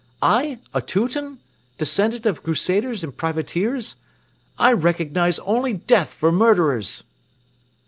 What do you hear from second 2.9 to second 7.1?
and privateers, I recognize only death for murderers!